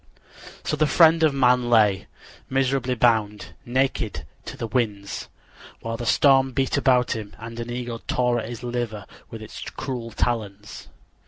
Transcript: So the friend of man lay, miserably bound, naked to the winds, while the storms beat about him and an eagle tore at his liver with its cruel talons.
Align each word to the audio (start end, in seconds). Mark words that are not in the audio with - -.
So 0.63 0.75
the 0.75 0.87
friend 0.87 1.21
of 1.21 1.31
man 1.31 1.69
lay, 1.69 2.07
miserably 2.49 2.95
bound, 2.95 3.53
naked 3.65 4.25
to 4.45 4.57
the 4.57 4.65
winds, 4.65 5.29
while 5.81 5.95
the 5.95 6.07
storms 6.07 6.53
beat 6.53 6.75
about 6.75 7.11
him 7.15 7.35
and 7.37 7.59
an 7.59 7.69
eagle 7.69 7.99
tore 8.07 8.39
at 8.39 8.49
his 8.49 8.63
liver 8.63 9.05
with 9.29 9.43
its 9.43 9.61
cruel 9.61 10.09
talons. 10.09 10.87